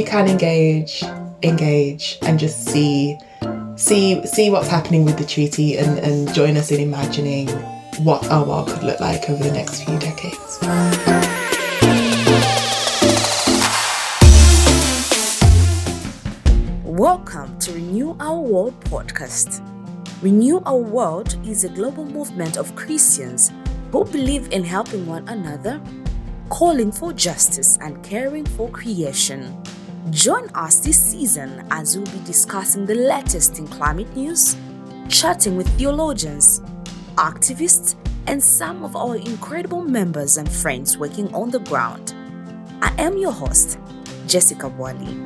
[0.00, 1.02] you can engage,
[1.42, 3.18] engage and just see
[3.76, 7.46] see see what's happening with the treaty and, and join us in imagining
[8.02, 10.58] what our world could look like over the next few decades.
[16.82, 19.60] Welcome to Renew Our World podcast.
[20.22, 23.52] Renew Our World is a global movement of Christians
[23.92, 25.78] who believe in helping one another,
[26.48, 29.62] calling for justice, and caring for creation.
[30.08, 34.56] Join us this season as we'll be discussing the latest in climate news,
[35.10, 36.60] chatting with theologians,
[37.16, 42.14] activists, and some of our incredible members and friends working on the ground.
[42.80, 43.78] I am your host,
[44.26, 45.20] Jessica Bwali.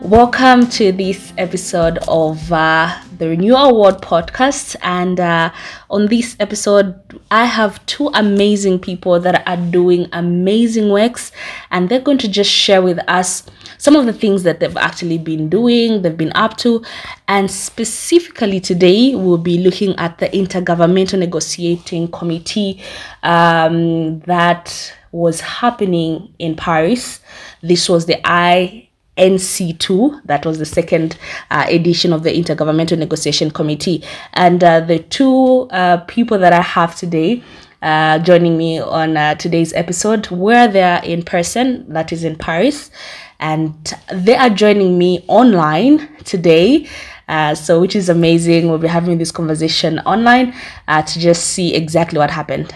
[0.00, 4.76] Welcome to this episode of uh, the Renew Our World podcast.
[4.82, 5.52] And uh,
[5.90, 6.94] on this episode,
[7.30, 11.32] I have two amazing people that are doing amazing works,
[11.70, 13.46] and they're going to just share with us
[13.78, 16.84] some of the things that they've actually been doing, they've been up to.
[17.28, 22.82] And specifically today, we'll be looking at the Intergovernmental Negotiating Committee
[23.22, 27.20] um, that was happening in Paris.
[27.62, 28.85] This was the I
[29.16, 31.16] NC2, that was the second
[31.50, 34.02] uh, edition of the Intergovernmental Negotiation Committee.
[34.34, 37.42] And uh, the two uh, people that I have today
[37.82, 42.90] uh, joining me on uh, today's episode were there in person, that is in Paris,
[43.38, 46.88] and they are joining me online today.
[47.28, 48.68] Uh, so, which is amazing.
[48.68, 50.54] We'll be having this conversation online
[50.88, 52.74] to just see exactly what happened.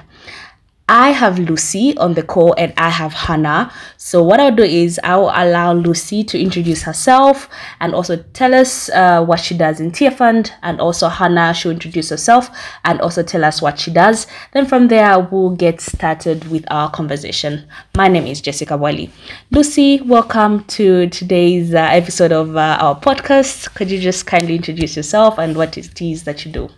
[0.93, 3.73] I have Lucy on the call and I have Hannah.
[3.97, 8.91] So what I'll do is I'll allow Lucy to introduce herself and also tell us
[8.91, 12.51] uh, what she does in Tearfund and also Hannah she'll introduce herself
[12.85, 14.27] and also tell us what she does.
[14.53, 17.69] Then from there we'll get started with our conversation.
[17.97, 19.11] My name is Jessica Bwali.
[19.53, 23.73] Lucy, welcome to today's uh, episode of uh, our podcast.
[23.75, 26.69] Could you just kindly introduce yourself and what it is that you do?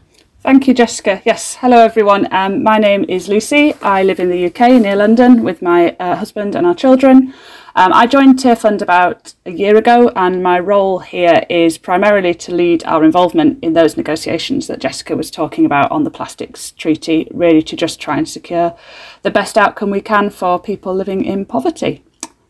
[0.43, 1.23] Thank you, Jessica.
[1.25, 2.27] Yes, hello everyone.
[2.35, 3.75] Um, my name is Lucy.
[3.75, 7.33] I live in the UK near London with my uh, husband and our children.
[7.77, 12.53] Um, I joined Tearfund about a year ago, and my role here is primarily to
[12.53, 17.29] lead our involvement in those negotiations that Jessica was talking about on the plastics treaty,
[17.33, 18.77] really to just try and secure
[19.23, 22.03] the best outcome we can for people living in poverty.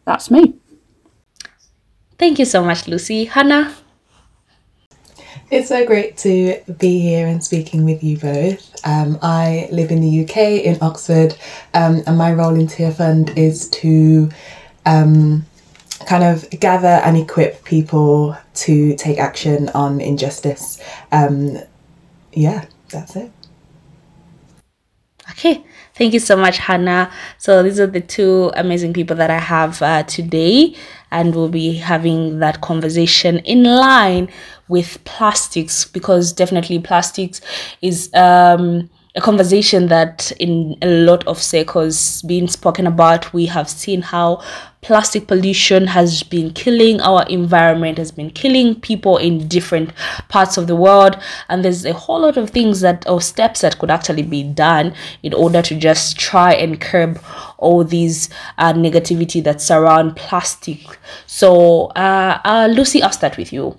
[0.07, 0.55] That's me.
[2.19, 3.27] Thank you so much, Lucy.
[3.27, 3.75] Hannah?
[5.53, 8.75] It's so great to be here and speaking with you both.
[8.87, 11.37] Um, I live in the UK in Oxford,
[11.75, 14.31] um, and my role in Tearfund is to
[14.87, 15.45] um,
[16.07, 20.83] kind of gather and equip people to take action on injustice.
[21.13, 21.59] Um,
[22.33, 23.31] yeah, that's it.
[25.33, 25.63] Okay,
[25.95, 27.11] thank you so much, Hannah.
[27.39, 30.75] So, these are the two amazing people that I have uh, today,
[31.11, 34.29] and we'll be having that conversation in line
[34.69, 37.41] with plastics because definitely plastics
[37.83, 43.69] is um, a conversation that in a lot of circles being spoken about we have
[43.69, 44.43] seen how
[44.81, 49.93] plastic pollution has been killing our environment has been killing people in different
[50.29, 51.17] parts of the world.
[51.49, 54.95] And there's a whole lot of things that or steps that could actually be done
[55.23, 57.23] in order to just try and curb
[57.59, 60.99] all these uh, negativity that surround plastic.
[61.27, 63.77] So uh, uh, lucy i'll start with you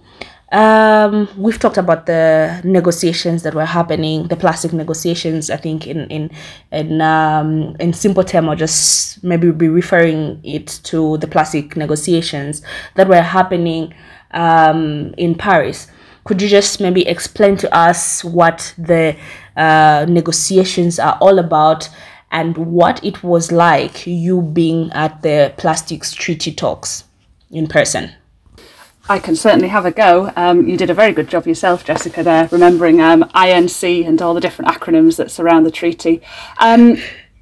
[0.53, 5.49] um, we've talked about the negotiations that were happening, the plastic negotiations.
[5.49, 6.29] I think in in
[6.71, 12.61] in um, in simple term, or just maybe be referring it to the plastic negotiations
[12.95, 13.93] that were happening
[14.31, 15.87] um, in Paris.
[16.23, 19.17] Could you just maybe explain to us what the
[19.57, 21.89] uh, negotiations are all about
[22.31, 27.05] and what it was like you being at the plastics treaty talks
[27.51, 28.13] in person?
[29.09, 30.31] I can certainly have a go.
[30.37, 34.33] Um, you did a very good job yourself, Jessica, there, remembering um, INC and all
[34.33, 36.21] the different acronyms that surround the treaty.
[36.57, 36.97] Um,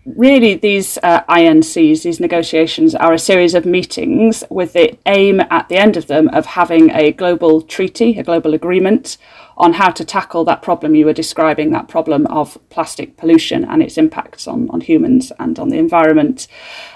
[0.06, 5.70] really, these uh, INCs, these negotiations, are a series of meetings with the aim at
[5.70, 9.18] the end of them of having a global treaty, a global agreement
[9.58, 13.84] on how to tackle that problem you were describing, that problem of plastic pollution and
[13.84, 16.48] its impacts on, on humans and on the environment.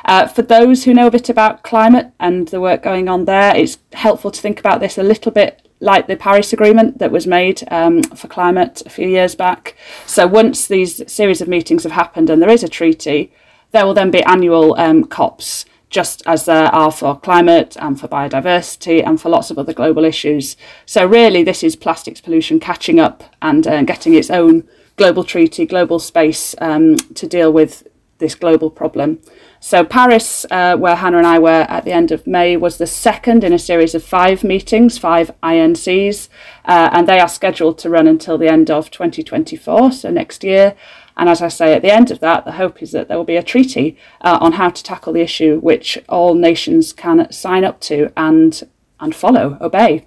[0.06, 3.56] Uh, for those who know a bit about climate and the work going on there,
[3.56, 7.27] it's helpful to think about this a little bit like the Paris Agreement that was
[7.27, 9.75] made um, for climate a few years back.
[10.06, 13.33] So once these series of meetings have happened and there is a treaty,
[13.72, 18.07] there will then be annual um, COPs just as there are for climate and for
[18.07, 20.57] biodiversity and for lots of other global issues.
[20.86, 24.68] So, really, this is plastics pollution catching up and uh, getting its own
[24.98, 27.88] global treaty, global space um, to deal with
[28.18, 29.19] this global problem.
[29.65, 32.85] So, Paris, uh, where Hannah and I were at the end of May, was the
[32.85, 36.29] second in a series of five meetings, five INCs,
[36.65, 40.75] uh, and they are scheduled to run until the end of 2024, so next year.
[41.17, 43.23] And as I say, at the end of that, the hope is that there will
[43.23, 47.65] be a treaty uh, on how to tackle the issue, which all nations can sign
[47.65, 48.61] up to and
[49.00, 50.06] and follow, obey.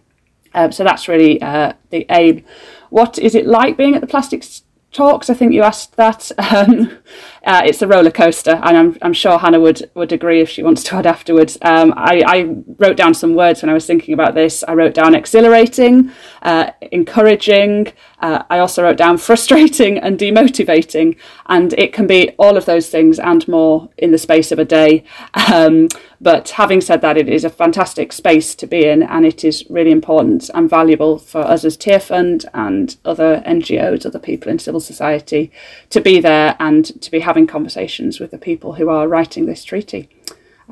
[0.55, 2.45] Um, so that's really uh, the aim.
[2.91, 4.63] What is it like being at the plastics
[4.93, 5.29] talks?
[5.29, 6.31] I think you asked that.
[6.51, 6.99] Um,
[7.45, 10.63] uh, it's a roller coaster, and I'm, I'm sure Hannah would, would agree if she
[10.63, 11.59] wants to add afterwards.
[11.63, 14.65] Um, I, I wrote down some words when I was thinking about this.
[14.67, 16.11] I wrote down exhilarating,
[16.43, 17.93] uh, encouraging.
[18.21, 22.89] Uh, I also wrote down frustrating and demotivating, and it can be all of those
[22.89, 25.05] things and more in the space of a day.
[25.53, 25.89] Um,
[26.21, 29.65] but having said that, it is a fantastic space to be in, and it is
[29.71, 34.81] really important and valuable for us as Tearfund and other NGOs, other people in civil
[34.81, 35.53] society,
[35.91, 39.63] to be there and to be having conversations with the people who are writing this
[39.63, 40.09] treaty.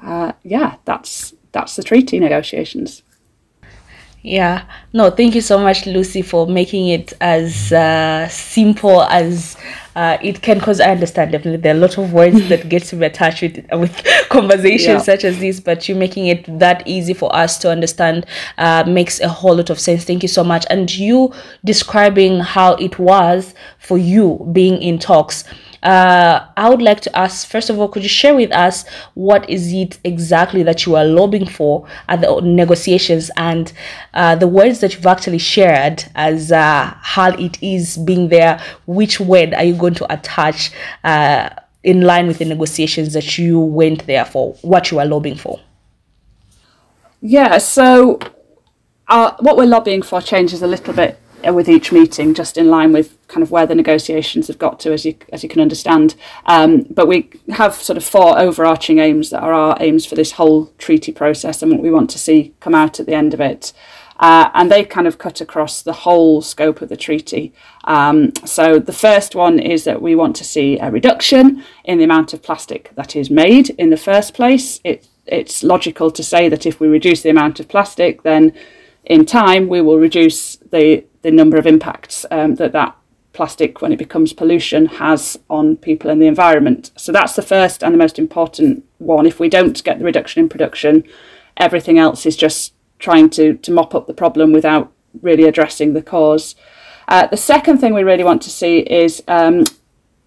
[0.03, 3.03] Uh, yeah, that's that's the treaty negotiations.
[4.23, 9.57] Yeah, no, thank you so much, Lucy, for making it as uh, simple as
[9.95, 10.59] uh, it can.
[10.59, 13.43] Because I understand definitely there are a lot of words that get to be attached
[13.43, 13.95] with with
[14.31, 14.99] conversations yeah.
[15.13, 18.27] such as this, but you making it that easy for us to understand
[18.59, 20.05] uh, makes a whole lot of sense.
[20.05, 21.33] Thank you so much, and you
[21.65, 25.45] describing how it was for you being in talks
[25.83, 29.49] uh, I would like to ask, first of all, could you share with us what
[29.49, 33.73] is it exactly that you are lobbying for at the negotiations and
[34.15, 38.61] uh, the words that you've actually shared as uh, how it is being there?
[38.87, 40.73] Which word are you going to attach
[41.05, 41.51] uh,
[41.83, 45.61] in line with the negotiations that you went there for, what you are lobbying for?
[47.21, 48.19] Yeah, so
[49.09, 52.93] uh, what we're lobbying for changes a little bit with each meeting, just in line
[52.93, 56.15] with kind of where the negotiations have got to, as you as you can understand.
[56.47, 60.33] Um, but we have sort of four overarching aims that are our aims for this
[60.33, 63.41] whole treaty process and what we want to see come out at the end of
[63.41, 63.73] it.
[64.19, 67.53] Uh, and they kind of cut across the whole scope of the treaty.
[67.85, 72.05] Um, so the first one is that we want to see a reduction in the
[72.05, 74.81] amount of plastic that is made in the first place.
[74.85, 78.55] It, it's logical to say that if we reduce the amount of plastic, then
[79.05, 82.97] in time we will reduce the the number of impacts um, that that
[83.37, 86.91] plastic, when it becomes pollution, has on people and the environment.
[86.97, 89.27] So that's the first and the most important one.
[89.27, 91.05] If we don't get the reduction in production,
[91.57, 94.91] everything else is just trying to, to mop up the problem without
[95.23, 96.57] really addressing the cause.
[97.09, 99.65] Uh, the second thing we really want to see is um,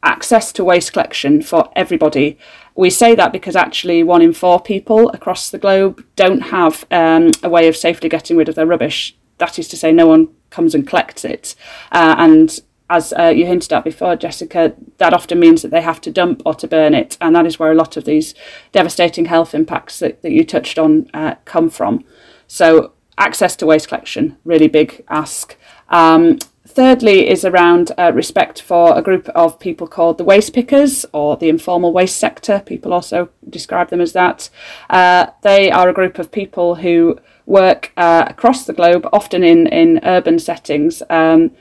[0.04, 2.38] access to waste collection for everybody.
[2.76, 7.32] We say that because actually one in four people across the globe don't have um,
[7.44, 9.16] a way of safely getting rid of their rubbish.
[9.40, 11.56] That is to say, no one comes and collects it.
[11.92, 12.60] Uh, and
[12.90, 16.42] as uh, you hinted at before, Jessica, that often means that they have to dump
[16.46, 17.18] or to burn it.
[17.22, 18.34] And that is where a lot of these
[18.72, 22.04] devastating health impacts that, that you touched on uh, come from.
[22.48, 25.56] So, access to waste collection, really big ask.
[25.90, 31.06] Um, thirdly, is around uh, respect for a group of people called the waste pickers
[31.14, 32.64] or the informal waste sector.
[32.66, 34.50] People also describe them as that.
[34.90, 39.68] Uh, they are a group of people who work uh, across the globe, often in,
[39.68, 41.52] in urban settings, um,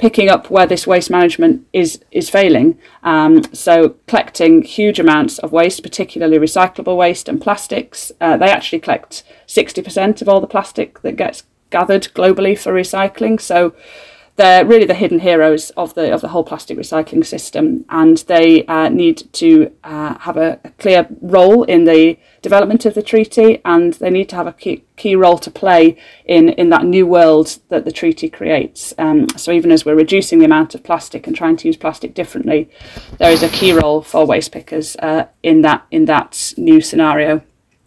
[0.00, 2.78] picking up where this waste management is, is failing.
[3.02, 8.10] Um, so, collecting huge amounts of waste, particularly recyclable waste and plastics.
[8.18, 13.38] Uh, they actually collect 60% of all the plastic that gets gathered globally for recycling.
[13.38, 13.74] So,
[14.40, 18.64] they're really the hidden heroes of the of the whole plastic recycling system, and they
[18.64, 23.60] uh, need to uh, have a, a, clear role in the development of the treaty,
[23.66, 25.94] and they need to have a key, key role to play
[26.24, 28.94] in in that new world that the treaty creates.
[28.96, 32.14] Um, so even as we're reducing the amount of plastic and trying to use plastic
[32.14, 32.70] differently,
[33.18, 37.42] there is a key role for waste pickers uh, in that in that new scenario.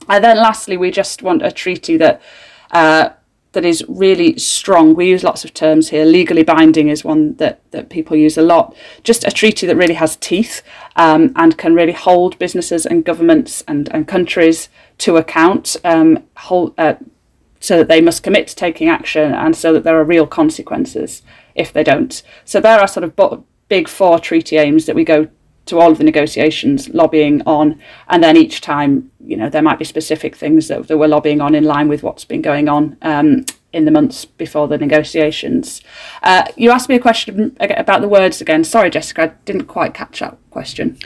[0.08, 2.22] And then lastly, we just want a treaty that
[2.70, 3.10] uh,
[3.54, 4.94] that is really strong.
[4.94, 6.06] We use lots of terms here.
[6.06, 8.76] Legally binding is one that, that people use a lot.
[9.04, 10.62] Just a treaty that really has teeth
[10.96, 14.70] um, and can really hold businesses and governments and, and countries
[15.00, 16.96] to account, um, hold, uh,
[17.60, 21.22] so that they must commit to taking action and so that there are real consequences
[21.56, 22.24] if they don't.
[22.44, 25.30] So there are sort of big four treaty aims that we go
[25.66, 27.80] to all of the negotiations lobbying on
[28.10, 31.42] and then each time you know there might be specific things that, that we're lobbying
[31.42, 35.82] on in line with what's been going on um, in the months before the negotiations.
[36.22, 38.64] Uh, you asked me a question about the words again.
[38.64, 40.98] Sorry jessica i didn't quite catch that question.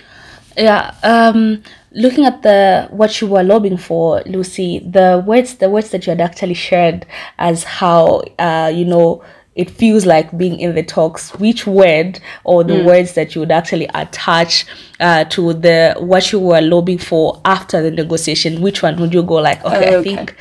[0.57, 1.61] Yeah um,
[1.91, 6.11] looking at the what you were lobbying for lucy the words the words that you
[6.11, 7.05] had actually shared
[7.37, 9.23] as how uh, you know
[9.57, 13.51] it feels like being in the talks which word or the words that you would
[13.51, 14.65] actually attach
[14.99, 19.23] uh, to the what you were lobbying for after the negotiation which one would you
[19.23, 19.97] go like okay, Okay.
[19.97, 20.35] i think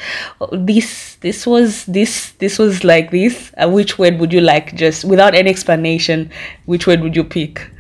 [0.53, 5.05] this this was this this was like this uh, which word would you like just
[5.05, 6.31] without any explanation
[6.67, 7.71] which word would you pick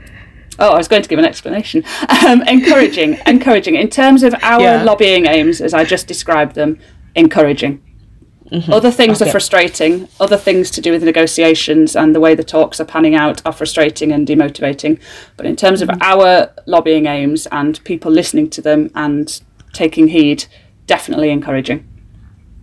[0.59, 1.85] Oh, I was going to give an explanation.
[2.27, 3.75] Um, encouraging, encouraging.
[3.75, 4.83] In terms of our Yeah.
[4.85, 6.79] lobbying aims, as I just described them,
[7.15, 7.83] encouraging.
[8.51, 8.73] Mm-hmm.
[8.73, 9.29] Other things Okay.
[9.29, 10.09] are frustrating.
[10.21, 13.53] Other things to do with negotiations and the way the talks are panning out are
[13.53, 15.01] frustrating and demotivating.
[15.37, 16.03] But in terms of mm-hmm.
[16.03, 19.41] our lobbying aims and people listening to them and
[19.73, 20.47] taking heed,
[20.87, 21.87] definitely encouraging.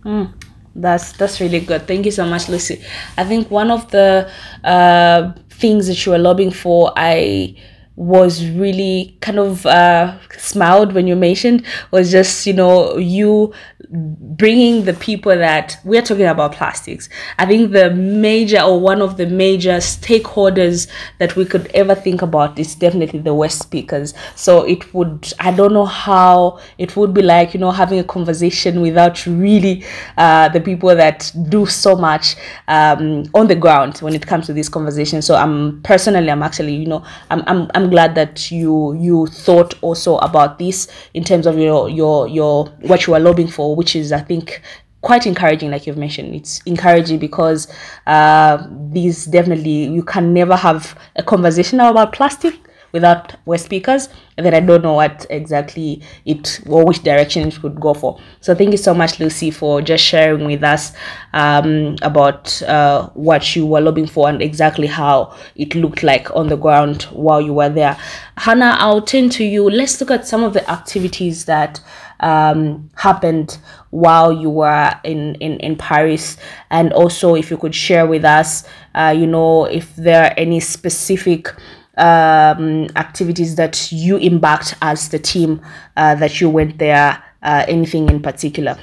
[0.04, 0.32] Mm.
[0.76, 1.86] That's that's really good.
[1.86, 2.82] Thank you so much, Lucy.
[3.16, 4.28] I think one of the
[4.64, 7.56] uh, things that you were lobbying for, I
[7.96, 13.52] was really kind of uh, smiled when you mentioned was just you know you
[13.90, 17.08] bringing the people that we're talking about plastics.
[17.38, 22.22] I think the major or one of the major stakeholders that we could ever think
[22.22, 24.14] about is definitely the waste pickers.
[24.34, 28.04] So it would I don't know how it would be like you know having a
[28.04, 29.84] conversation without really
[30.16, 32.36] uh, the people that do so much
[32.68, 35.22] um, on the ground when it comes to this conversation.
[35.22, 39.74] So I'm personally I'm actually you know I'm I'm, I'm glad that you you thought
[39.82, 43.96] also about this in terms of your your your what you are lobbying for, which
[43.96, 44.62] is I think
[45.00, 46.34] quite encouraging like you've mentioned.
[46.34, 47.70] It's encouraging because
[48.06, 52.54] uh, these definitely you can never have a conversation about plastic
[52.94, 57.80] without waste pickers then I don't know what exactly it or which direction it could
[57.80, 58.18] go for.
[58.40, 60.92] So thank you so much, Lucy, for just sharing with us
[61.32, 66.48] um, about uh, what you were lobbying for and exactly how it looked like on
[66.48, 67.96] the ground while you were there.
[68.36, 69.70] Hannah, I'll turn to you.
[69.70, 71.80] Let's look at some of the activities that
[72.20, 73.58] um, happened
[73.90, 76.36] while you were in, in, in Paris
[76.70, 80.58] and also if you could share with us, uh, you know, if there are any
[80.58, 81.54] specific
[81.96, 85.60] um, activities that you embarked as the team
[85.96, 88.78] uh, that you went there, uh, anything in particular?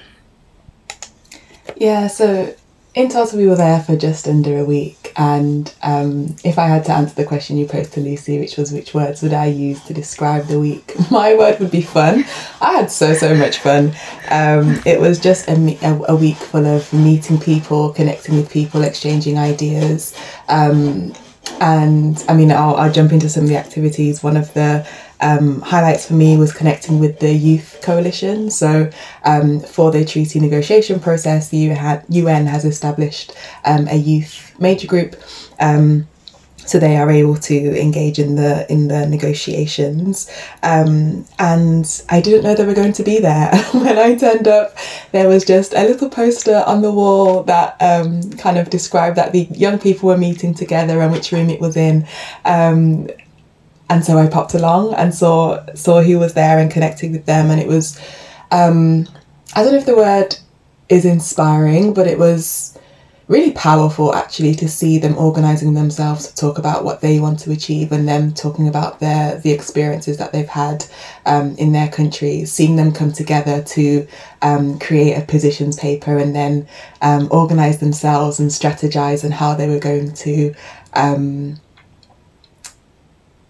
[1.77, 2.53] Yeah, so
[2.93, 5.13] in total, we were there for just under a week.
[5.15, 8.73] And um, if I had to answer the question you posed to Lucy, which was
[8.73, 12.25] which words would I use to describe the week, my word would be fun.
[12.59, 13.93] I had so, so much fun.
[14.29, 19.37] Um, it was just a, a, week full of meeting people, connecting with people, exchanging
[19.37, 20.13] ideas.
[20.49, 21.13] Um,
[21.61, 24.23] and I mean, I'll, I'll jump into some of the activities.
[24.23, 24.85] One of the
[25.21, 28.49] um, highlights for me was connecting with the Youth Coalition.
[28.49, 28.89] So,
[29.23, 35.15] um, for the treaty negotiation process, the UN, has established um, a youth major group.
[35.59, 36.07] Um,
[36.71, 40.31] so they are able to engage in the in the negotiations.
[40.63, 43.51] Um, and i didn't know they were going to be there.
[43.73, 44.77] When i turned up
[45.11, 49.33] there was just a little poster on the wall that um, kind of described that
[49.33, 52.07] the young people were meeting together and which room it was in.
[52.45, 53.09] Um,
[53.89, 57.51] and so I popped along and saw saw who was there and connected with them.
[57.51, 57.99] And it was
[58.51, 59.07] um,
[59.55, 60.37] I don't know if the word
[60.87, 62.77] is inspiring but it was
[63.31, 67.49] really powerful actually to see them organizing themselves to talk about what they want to
[67.49, 70.85] achieve and them talking about their the experiences that they've had
[71.25, 74.05] um, in their country seeing them come together to
[74.41, 76.67] um, create a positions paper and then
[77.01, 80.53] um, organize themselves and strategize on how they were going to
[80.93, 81.57] um,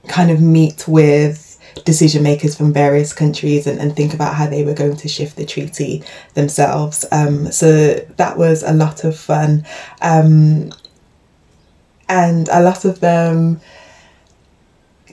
[0.08, 1.51] kind of meet with
[1.84, 5.36] decision makers from various countries and, and think about how they were going to shift
[5.36, 7.06] the treaty themselves.
[7.12, 9.66] Um, so that was a lot of fun.
[10.02, 10.72] Um,
[12.10, 13.62] and a lot of them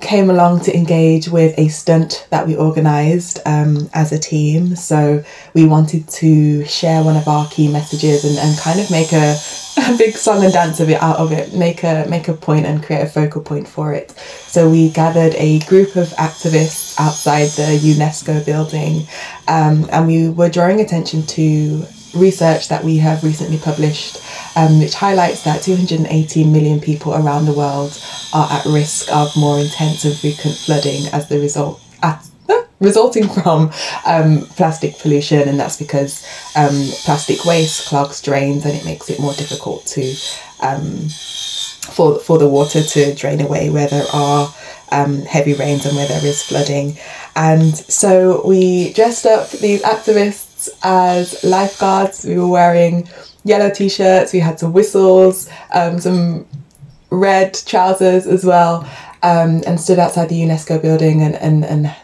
[0.00, 4.76] came along to engage with a stunt that we organised um, as a team.
[4.76, 5.24] So
[5.54, 9.36] we wanted to share one of our key messages and, and kind of make a,
[9.76, 12.66] a big song and dance of it out of it, make a make a point
[12.66, 14.10] and create a focal point for it.
[14.46, 19.06] So we gathered a group of activists outside the UNESCO building,
[19.46, 24.22] um, and we were drawing attention to research that we have recently published,
[24.56, 29.58] um, which highlights that 218 million people around the world are at risk of more
[29.58, 31.80] intense and frequent flooding as the result.
[32.02, 32.24] At,
[32.80, 33.72] resulting from
[34.06, 39.18] um, plastic pollution and that's because um, plastic waste clogs drains and it makes it
[39.18, 40.14] more difficult to
[40.60, 41.08] um,
[41.90, 44.54] for, for the water to drain away where there are
[44.92, 46.96] um, heavy rains and where there is flooding
[47.34, 50.47] and so we dressed up these activists
[50.82, 53.08] as lifeguards we were wearing
[53.44, 56.46] yellow t-shirts we had some whistles um, some
[57.10, 58.88] red trousers as well
[59.22, 61.94] um, and stood outside the UNESCO building and, and, and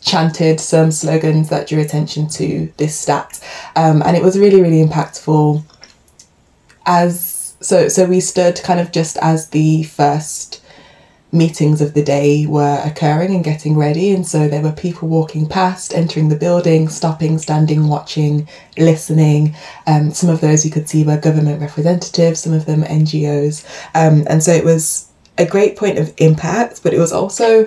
[0.00, 3.40] chanted some slogans that drew attention to this stat.
[3.76, 5.62] Um, and it was really, really impactful
[6.84, 10.61] as so so we stood kind of just as the first
[11.32, 15.48] meetings of the day were occurring and getting ready and so there were people walking
[15.48, 18.46] past entering the building stopping standing watching
[18.76, 19.54] listening.
[19.86, 24.26] Um, some of those you could see were government representatives some of them ngos um,
[24.28, 27.66] and so it was a great point of impact but it was also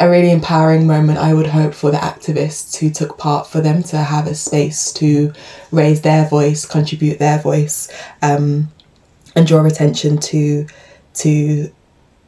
[0.00, 3.82] a really empowering moment i would hope for the activists who took part for them
[3.82, 5.32] to have a space to
[5.70, 8.70] raise their voice contribute their voice um,
[9.34, 10.66] and draw attention to
[11.12, 11.70] to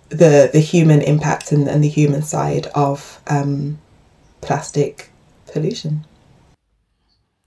[0.08, 3.78] the the human impact and, and the human side of um,
[4.40, 5.10] plastic
[5.52, 6.04] pollution.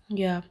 [0.09, 0.41] Yeah,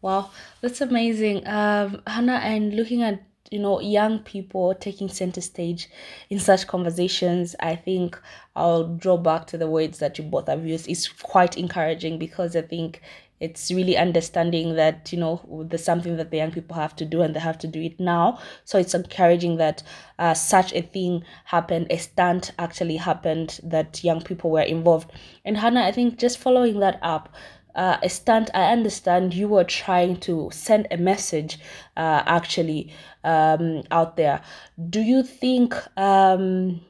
[0.00, 2.40] wow, that's amazing, um, Hannah.
[2.42, 5.88] And looking at you know young people taking center stage
[6.30, 8.18] in such conversations, I think
[8.54, 10.88] I'll draw back to the words that you both have used.
[10.88, 13.02] It's quite encouraging because I think
[13.40, 17.22] it's really understanding that you know there's something that the young people have to do
[17.22, 18.38] and they have to do it now.
[18.64, 19.82] So it's encouraging that
[20.18, 25.10] uh, such a thing happened a stunt actually happened that young people were involved.
[25.44, 27.34] And hannah i think just following that up
[27.74, 31.58] uh, a stunt i understand you were trying to send a message
[31.96, 32.92] uh, actually
[33.24, 34.40] um, out there.
[34.88, 36.80] Do you think um,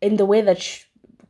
[0.00, 0.84] in the way that sh-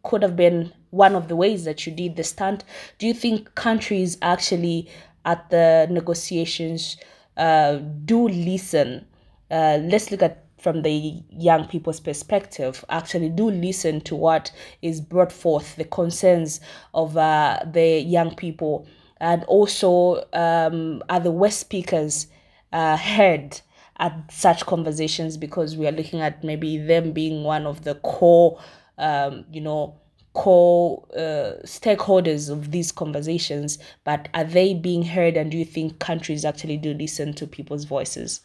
[0.08, 2.64] could have been one of the ways that you did the stunt.
[2.98, 4.90] Do you think countries actually
[5.24, 6.96] at the negotiations
[7.36, 9.06] uh, do listen?
[9.50, 14.50] Uh, let's look at from the young people's perspective actually do listen to what
[14.82, 16.60] is brought forth the concerns
[16.94, 18.84] of uh, the young people
[19.20, 22.26] and also um, are the waste pickers
[22.72, 23.60] uh, heard
[23.98, 28.60] at such conversations because we are looking at maybe them being one of the core
[28.98, 29.94] um, you know
[30.34, 35.36] core uh, stakeholders of these conversations, but are they being heard?
[35.36, 38.40] And do you think countries actually do listen to people's voices?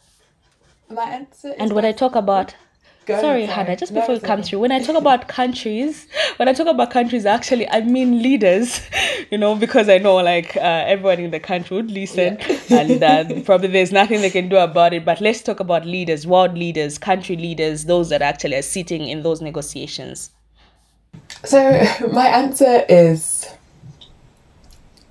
[0.89, 2.55] My answer and when I talk about
[3.05, 6.47] Go sorry, ahead, Hannah, just before you come through, when I talk about countries, when
[6.47, 8.79] I talk about countries, actually, I mean leaders,
[9.31, 12.79] you know, because I know like uh, everyone in the country would listen yeah.
[12.79, 15.03] and uh, probably there's nothing they can do about it.
[15.03, 19.21] But let's talk about leaders, world leaders, country leaders, those that actually are sitting in
[19.21, 20.29] those negotiations.
[21.43, 21.60] So
[22.12, 23.47] my answer is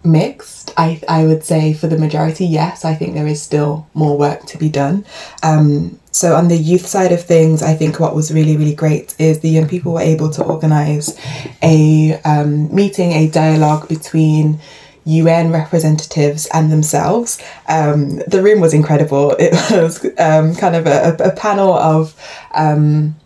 [0.04, 0.72] mixed.
[0.76, 4.46] I, I would say for the majority, yes, I think there is still more work
[4.46, 5.04] to be done.
[5.42, 9.14] Um, so on the youth side of things, I think what was really, really great
[9.18, 11.18] is the young people were able to organise
[11.62, 14.58] a um, meeting, a dialogue between
[15.04, 17.42] UN representatives and themselves.
[17.68, 19.34] Um, the room was incredible.
[19.38, 22.14] It was um, kind of a, a panel of
[22.54, 23.16] um,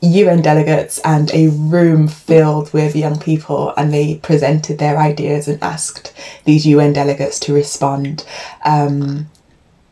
[0.00, 5.62] UN delegates and a room filled with young people, and they presented their ideas and
[5.62, 6.12] asked
[6.44, 8.24] these UN delegates to respond,
[8.64, 9.28] um,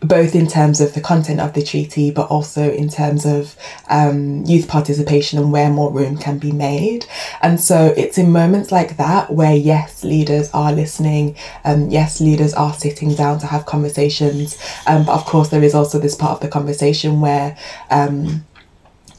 [0.01, 3.57] both in terms of the content of the treaty, but also in terms of
[3.89, 7.07] um, youth participation and where more room can be made.
[7.43, 12.55] And so it's in moments like that where, yes, leaders are listening, um, yes, leaders
[12.55, 16.33] are sitting down to have conversations, um, but of course, there is also this part
[16.33, 17.57] of the conversation where
[17.91, 18.45] um,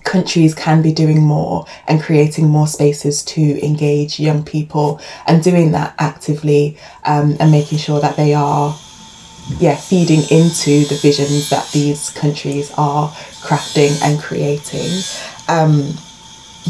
[0.08, 5.74] countries can be doing more and creating more spaces to engage young people and doing
[5.74, 8.76] that actively um, and making sure that they are
[9.60, 13.10] yeah feeding into the visions that these countries are
[13.43, 14.91] crafting and creating.
[15.50, 15.93] Um,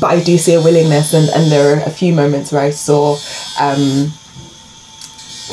[0.01, 2.71] but I do see a willingness and, and there are a few moments where I
[2.71, 3.17] saw
[3.59, 4.11] um,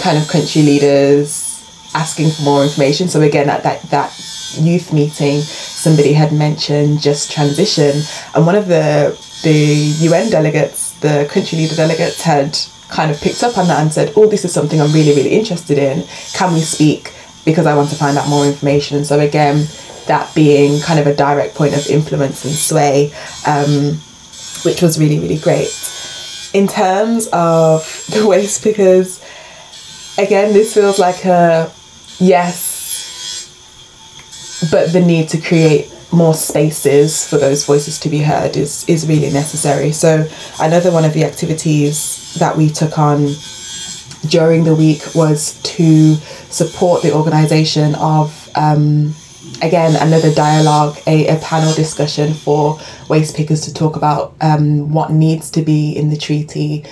[0.00, 1.54] kind of country leaders
[1.94, 3.08] asking for more information.
[3.08, 4.10] So again at that that
[4.58, 5.40] youth meeting,
[5.84, 7.92] somebody had mentioned just transition,
[8.34, 9.60] and one of the the
[10.08, 14.12] UN delegates, the country leader delegates, had kind of picked up on that and said,
[14.16, 16.04] "Oh, this is something I'm really, really interested in.
[16.32, 17.12] Can we speak?
[17.44, 19.66] Because I want to find out more information." And so again,
[20.06, 23.12] that being kind of a direct point of influence and sway,
[23.46, 24.00] um,
[24.64, 25.72] which was really, really great.
[26.54, 27.80] In terms of
[28.14, 29.20] the waste pickers,
[30.16, 31.70] again, this feels like a
[32.18, 32.73] yes
[34.70, 39.06] but the need to create more spaces for those voices to be heard is is
[39.06, 39.92] really necessary.
[39.92, 40.26] So
[40.60, 43.34] another one of the activities that we took on
[44.28, 46.14] during the week was to
[46.50, 49.14] support the organisation of um,
[49.60, 55.10] again another dialogue, a, a panel discussion for waste pickers to talk about um, what
[55.10, 56.84] needs to be in the treaty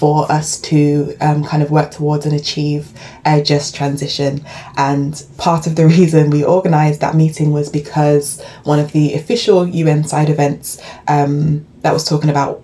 [0.00, 2.90] for us to um, kind of work towards and achieve
[3.26, 4.42] a just transition.
[4.78, 9.68] And part of the reason we organised that meeting was because one of the official
[9.68, 12.62] UN side events um, that was talking about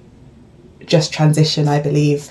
[0.87, 2.31] just transition, I believe,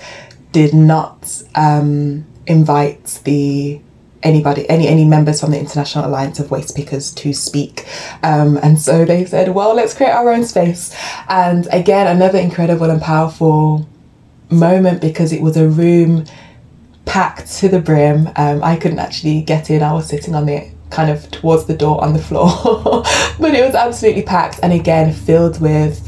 [0.50, 3.80] did not um, invite the
[4.24, 7.86] anybody, any any members from the International Alliance of Waste Pickers to speak.
[8.24, 10.92] Um, and so they said, well, let's create our own space.
[11.28, 13.86] And again, another incredible and powerful
[14.50, 16.24] moment because it was a room
[17.04, 18.28] packed to the brim.
[18.36, 19.82] Um, I couldn't actually get in.
[19.82, 22.50] I was sitting on the kind of towards the door on the floor,
[23.40, 26.00] but it was absolutely packed and again filled with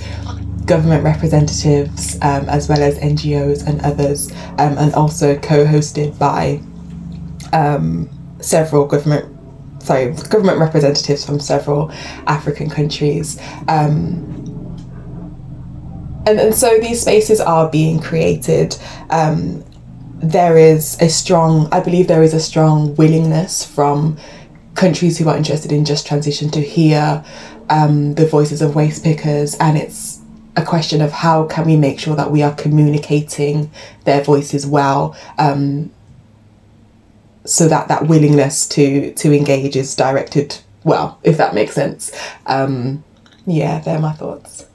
[0.67, 6.61] government representatives um, as well as NGOs and others, um, and also co-hosted by
[7.53, 8.09] um,
[8.41, 9.35] several government
[9.81, 11.91] sorry government representatives from several
[12.27, 13.41] African countries.
[16.29, 18.77] And, and so these spaces are being created
[19.09, 19.65] um,
[20.21, 24.19] there is a strong, I believe there is a strong willingness from
[24.75, 27.25] countries who are interested in just transition to hear
[27.71, 30.21] um, the voices of waste pickers, and it's
[30.57, 33.71] a question of how can we make sure that we are communicating
[34.05, 35.91] their voices well, um,
[37.45, 42.11] so that that willingness to to engage is directed well, if that makes sense.
[42.47, 43.05] Um,
[43.47, 44.67] yeah, they're my thoughts.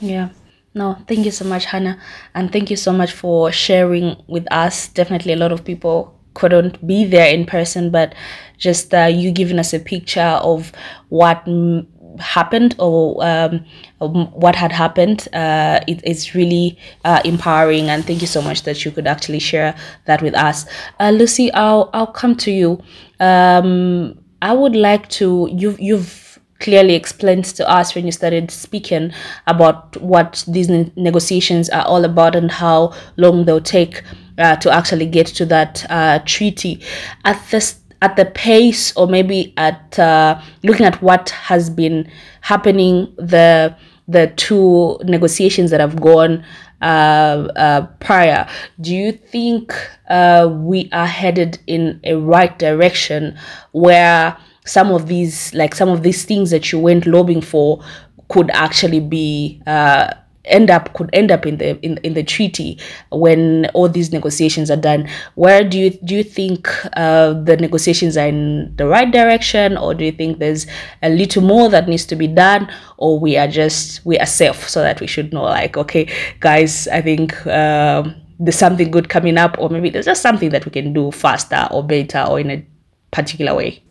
[0.00, 0.30] Yeah.
[0.74, 1.98] No, thank you so much, Hannah.
[2.34, 4.88] And thank you so much for sharing with us.
[4.88, 8.12] Definitely, a lot of people couldn't be there in person, but
[8.58, 10.72] just uh, you giving us a picture of
[11.10, 11.86] what mm,
[12.20, 13.64] happened or um,
[14.00, 15.28] um, what had happened.
[15.32, 19.38] Uh, it, it's really uh, empowering, and thank you so much that you could actually
[19.38, 20.66] share that with us.
[20.98, 22.82] Uh, Lucy, I'll I'll come to you.
[23.20, 26.23] Um, I would like to you've you've
[26.64, 29.12] clearly explained to us when you started speaking
[29.46, 34.02] about what these ne- negotiations are all about and how long they'll take
[34.38, 36.82] uh, to actually get to that uh, treaty.
[37.24, 43.14] At this at the pace or maybe at uh, looking at what has been happening
[43.16, 43.74] the
[44.08, 46.44] the two negotiations that have gone
[46.82, 48.46] uh, uh, prior
[48.82, 49.72] do you think
[50.10, 53.34] uh, we are headed in a right direction
[53.72, 57.82] where some of these like some of these things that you went lobbying for
[58.28, 60.12] could actually be uh,
[60.44, 62.78] end up could end up in the in, in the treaty
[63.10, 65.08] when all these negotiations are done.
[65.34, 69.94] Where do you do you think uh, the negotiations are in the right direction or
[69.94, 70.66] do you think there's
[71.02, 74.68] a little more that needs to be done or we are just we are safe
[74.68, 79.38] so that we should know like okay guys i think um, there's something good coming
[79.38, 82.50] up or maybe there's just something that we can do faster or better or in
[82.50, 82.66] a
[83.10, 83.82] particular way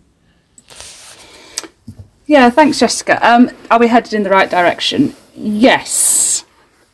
[2.25, 6.45] yeah thanks jessica um, are we headed in the right direction yes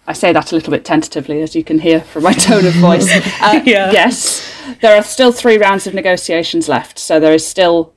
[0.10, 2.74] I say that a little bit tentatively, as you can hear from my tone of
[2.74, 3.08] voice.
[3.42, 3.92] Uh, yeah.
[3.92, 7.94] Yes, there are still three rounds of negotiations left, so there is still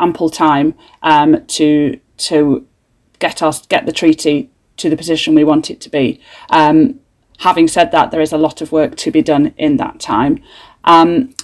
[0.00, 2.66] ample time um, to to
[3.20, 6.20] get us get the treaty to the position we want it to be.
[6.50, 6.98] Um,
[7.38, 10.42] having said that, there is a lot of work to be done in that time.
[10.84, 11.34] Um,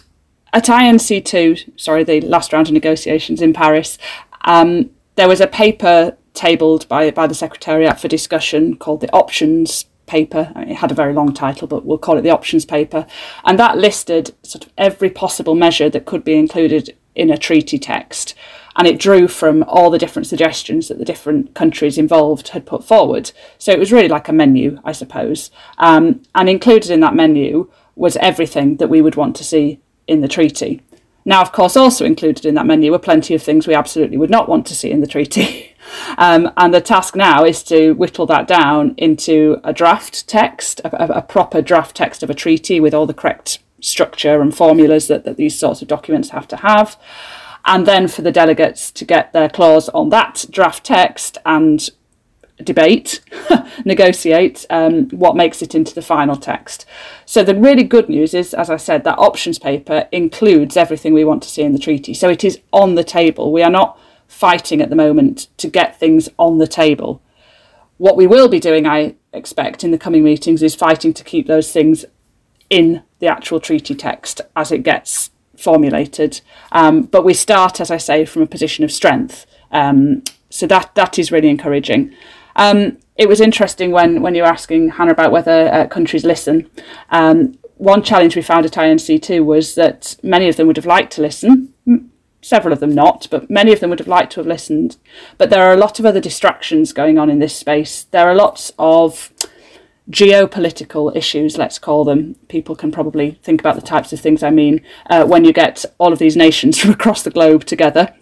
[0.53, 3.98] at INC2, sorry, the last round of negotiations in Paris,
[4.42, 9.85] um, there was a paper tabled by, by the Secretariat for discussion called the Options
[10.07, 10.52] paper.
[10.54, 13.04] it had a very long title, but we'll call it the options paper.
[13.44, 17.81] And that listed sort of every possible measure that could be included in a treaty
[17.81, 18.37] text.
[18.76, 22.85] And it drew from all the different suggestions that the different countries involved had put
[22.85, 23.33] forward.
[23.59, 25.50] So it was really like a menu, I suppose.
[25.78, 30.20] Um, and included in that menu was everything that we would want to see in
[30.20, 30.81] the treaty.
[31.29, 34.31] Now, of course, also included in that menu were plenty of things we absolutely would
[34.31, 35.67] not want to see in the treaty.
[36.19, 41.17] Um, and the task now is to whittle that down into a draft text, a,
[41.17, 45.25] a, proper draft text of a treaty with all the correct structure and formulas that,
[45.25, 46.99] that these sorts of documents have to have.
[47.64, 51.88] And then for the delegates to get their claws on that draft text and
[52.62, 53.21] debate,
[53.85, 56.87] negotiate um, what makes it into the final text.
[57.25, 61.25] So the really good news is, as I said, that options paper includes everything we
[61.25, 62.14] want to see in the treaty.
[62.14, 63.53] So it is on the table.
[63.53, 67.23] We are not fighting at the moment to get things on the table.
[67.97, 71.47] What we will be doing, I expect, in the coming meetings is fighting to keep
[71.47, 72.05] those things
[72.71, 76.40] in the actual treaty text as it gets formulated.
[76.71, 79.47] Um, but we start, as I say, from a position of strength.
[79.73, 82.14] Um, so that that is really encouraging.
[82.59, 86.68] Um, it was interesting when, when you were asking Hannah about whether uh, countries listen.
[87.11, 91.12] Um, one challenge we found at INC2 was that many of them would have liked
[91.12, 91.73] to listen,
[92.42, 94.97] several of them not, but many of them would have liked to have listened.
[95.38, 98.05] But there are a lot of other distractions going on in this space.
[98.11, 99.33] There are lots of
[100.11, 102.35] geopolitical issues, let's call them.
[102.49, 105.85] People can probably think about the types of things I mean uh, when you get
[105.99, 108.14] all of these nations from across the globe together.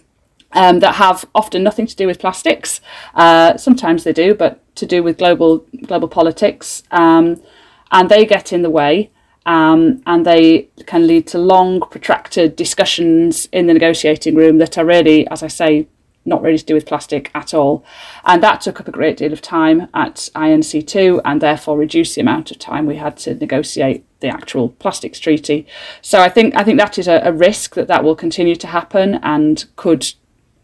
[0.63, 2.81] Um, that have often nothing to do with plastics.
[3.15, 7.43] Uh, sometimes they do, but to do with global global politics, um,
[7.91, 9.11] and they get in the way.
[9.47, 14.85] um, and they can lead to long, protracted discussions in the negotiating room that are
[14.85, 15.87] really, as I say,
[16.25, 17.85] not really to do with plastic at all.
[18.25, 22.21] And that took up a great deal of time at INC2 and therefore reduced the
[22.21, 25.65] amount of time we had to negotiate the actual plastics treaty.
[26.03, 28.67] So I think I think that is a, a risk that that will continue to
[28.67, 30.13] happen and could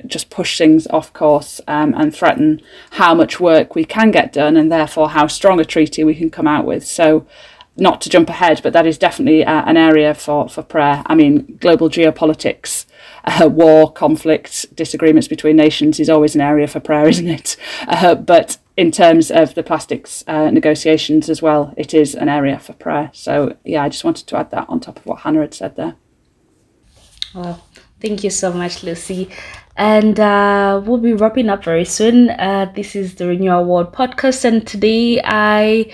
[0.07, 2.61] just push things off course um, and threaten
[2.93, 6.31] how much work we can get done and therefore how strong a treaty we can
[6.31, 6.85] come out with.
[6.85, 7.27] So
[7.77, 11.03] not to jump ahead, but that is definitely uh, an area for, for prayer.
[11.07, 12.85] I mean, global geopolitics,
[13.25, 17.57] uh, war, conflict, disagreements between nations is always an area for prayer, isn't it?
[17.89, 22.59] Uh, but in terms of the plastics uh, negotiations as well, it is an area
[22.59, 23.11] for prayer.
[23.15, 25.77] So, yeah, I just wanted to add that on top of what Hannah had said
[25.77, 25.97] there.
[27.35, 27.63] Well,
[28.01, 29.31] thank you so much, Lucy.
[29.77, 32.31] And uh, we'll be wrapping up very soon.
[32.31, 35.91] Uh, this is the Renew Our World podcast, and today I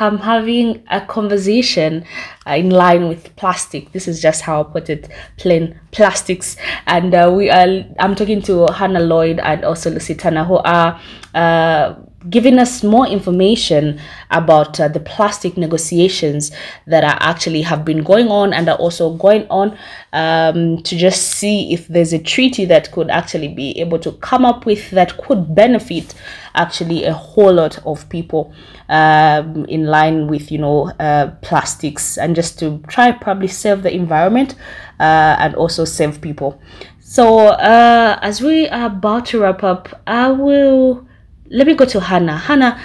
[0.00, 2.04] I'm having a conversation
[2.46, 3.92] uh, in line with plastic.
[3.92, 6.56] This is just how I put it, plain plastics.
[6.86, 7.84] And uh, we are.
[7.98, 11.00] I'm talking to Hannah Lloyd and also Lucy Tanner, who are
[11.34, 11.94] uh,
[12.28, 14.00] giving us more information
[14.30, 16.50] about uh, the plastic negotiations
[16.86, 19.78] that are actually have been going on and are also going on
[20.12, 24.44] um, to just see if there's a treaty that could actually be able to come
[24.44, 26.14] up with that could benefit
[26.54, 28.52] actually a whole lot of people
[28.88, 33.94] um, in line with you know uh, plastics and just to try probably save the
[33.94, 34.56] environment
[34.98, 36.60] uh, and also save people.
[36.98, 41.07] So uh, as we are about to wrap up i will
[41.50, 42.36] let me go to Hannah.
[42.36, 42.80] Hannah,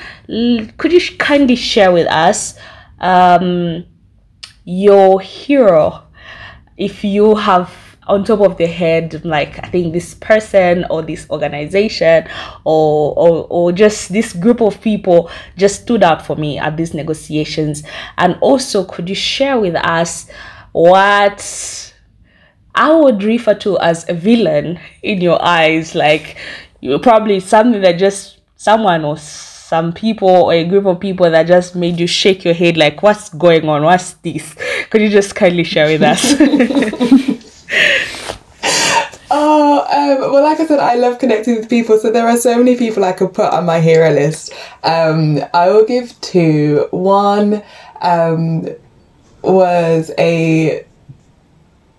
[0.77, 2.57] could you kindly share with us
[2.99, 3.85] um,
[4.65, 6.03] your hero?
[6.77, 7.71] If you have
[8.07, 12.27] on top of the head, like I think this person or this organization
[12.65, 16.93] or, or or just this group of people just stood out for me at these
[16.93, 17.83] negotiations.
[18.17, 20.29] And also, could you share with us
[20.71, 21.93] what
[22.75, 25.95] I would refer to as a villain in your eyes?
[25.95, 26.37] Like
[26.81, 31.47] you probably something that just someone or some people or a group of people that
[31.47, 34.55] just made you shake your head like what's going on what's this
[34.89, 36.23] could you just kindly share with us
[39.35, 42.55] Oh, um, well, like I said, I love connecting with people, so there are so
[42.55, 44.53] many people I could put on my hero list.
[44.83, 46.87] Um, I will give two.
[46.91, 47.63] One
[48.01, 48.67] um,
[49.41, 50.85] was a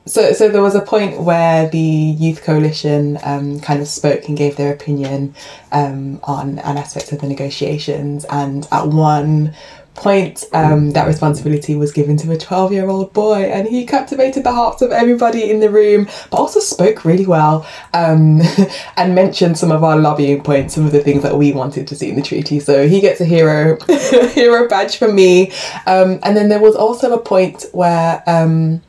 [0.07, 4.37] so, so there was a point where the Youth Coalition um, kind of spoke and
[4.37, 5.35] gave their opinion
[5.73, 9.55] um, on an aspect of the negotiations, and at one
[9.95, 14.45] point, um, that responsibility was given to a 12 year old boy, and he captivated
[14.45, 18.41] the hearts of everybody in the room, but also spoke really well um,
[18.97, 21.95] and mentioned some of our lobbying points, some of the things that we wanted to
[21.95, 22.61] see in the treaty.
[22.61, 23.79] So he gets a hero
[24.35, 25.53] hero badge from me.
[25.87, 28.83] Um, and then there was also a point where um,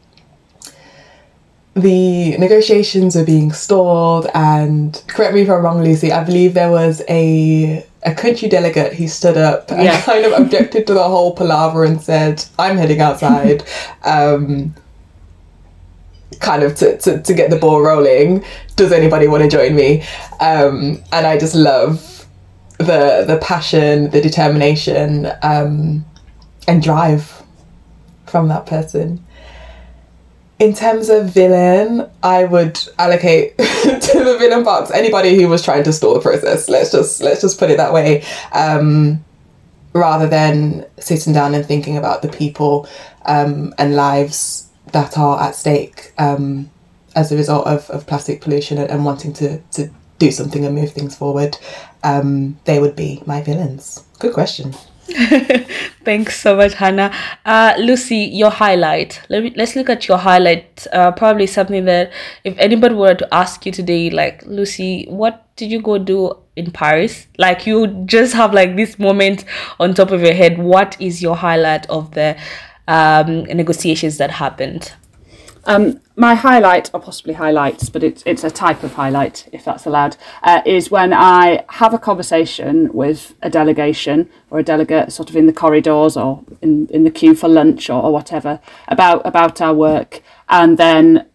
[1.75, 6.71] the negotiations were being stalled and correct me if I'm wrong Lucy I believe there
[6.71, 10.01] was a a country delegate who stood up and yeah.
[10.01, 13.63] kind of objected to the whole palaver and said I'm heading outside
[14.03, 14.73] um,
[16.39, 18.45] kind of to, to, to get the ball rolling.
[18.75, 20.01] Does anybody want to join me?
[20.39, 22.25] Um, and I just love
[22.77, 26.05] the the passion the determination um,
[26.67, 27.41] and drive
[28.25, 29.24] from that person
[30.59, 35.83] in terms of villain, I would allocate to the villain box anybody who was trying
[35.83, 36.69] to stall the process.
[36.69, 39.23] Let's just let's just put it that way, um,
[39.93, 42.87] rather than sitting down and thinking about the people
[43.25, 46.69] um, and lives that are at stake um,
[47.15, 49.89] as a result of, of plastic pollution and, and, wanting to, to
[50.19, 51.57] do something and move things forward.
[52.03, 54.03] Um, they would be my villains.
[54.19, 54.73] Good question.
[56.03, 57.13] Thanks so much, Hannah.
[57.45, 59.21] Uh, Lucy, your highlight.
[59.29, 60.87] Let me, let's look at your highlight.
[60.91, 62.11] Uh, probably something that
[62.43, 66.71] if anybody were to ask you today, like Lucy, what did you go do in
[66.71, 67.27] Paris?
[67.37, 69.45] Like you just have like this moment
[69.79, 70.57] on top of your head.
[70.57, 72.35] What is your highlight of the
[72.87, 74.91] um, negotiations that happened?
[75.65, 79.85] Um, my highlight, or possibly highlights, but it's it's a type of highlight, if that's
[79.85, 85.29] allowed, uh, is when I have a conversation with a delegation or a delegate, sort
[85.29, 89.25] of in the corridors or in, in the queue for lunch or, or whatever, about
[89.25, 91.25] about our work, and then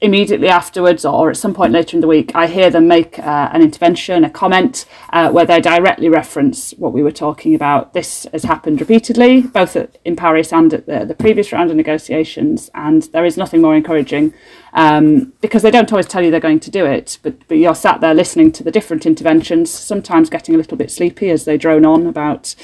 [0.00, 3.50] immediately afterwards or at some point later in the week, I hear them make uh,
[3.52, 7.92] an intervention, a comment, uh, where they directly reference what we were talking about.
[7.92, 11.76] This has happened repeatedly, both at, in Paris and at the, the previous round of
[11.76, 14.32] negotiations, and there is nothing more encouraging
[14.72, 17.74] um, because they don't always tell you they're going to do it, but, but you're
[17.74, 21.56] sat there listening to the different interventions, sometimes getting a little bit sleepy as they
[21.56, 22.54] drone on about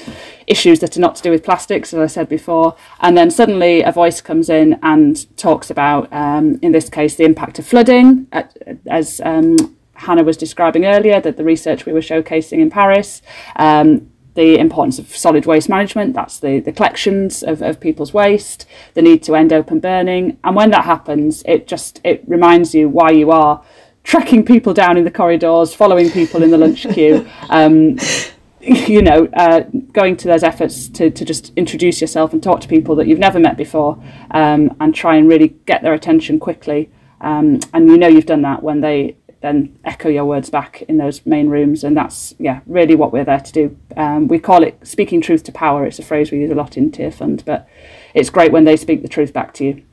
[0.45, 2.75] issues that are not to do with plastics, as I said before.
[3.01, 7.25] And then suddenly a voice comes in and talks about, um, in this case, the
[7.25, 8.27] impact of flooding,
[8.89, 9.55] as um,
[9.93, 13.21] Hannah was describing earlier, that the research we were showcasing in Paris.
[13.55, 18.67] Um, the importance of solid waste management, that's the, the collections of, of people's waste,
[18.93, 20.37] the need to end open burning.
[20.43, 23.63] And when that happens, it just it reminds you why you are
[24.03, 27.27] tracking people down in the corridors, following people in the lunch queue.
[27.49, 27.97] Um,
[28.61, 32.67] you know, uh, going to those efforts to, to just introduce yourself and talk to
[32.67, 33.97] people that you've never met before
[34.31, 36.91] um, and try and really get their attention quickly.
[37.21, 40.97] Um, and you know you've done that when they then echo your words back in
[40.97, 41.83] those main rooms.
[41.83, 43.77] And that's, yeah, really what we're there to do.
[43.95, 45.85] Um, we call it speaking truth to power.
[45.85, 47.67] It's a phrase we use a lot in Tearfund, but
[48.13, 49.83] it's great when they speak the truth back to you.